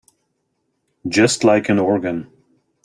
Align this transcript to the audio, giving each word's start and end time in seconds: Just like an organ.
Just 1.07 1.43
like 1.43 1.69
an 1.69 1.77
organ. 1.77 2.31